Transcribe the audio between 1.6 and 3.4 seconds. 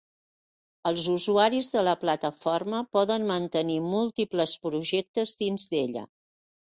de la plataforma poden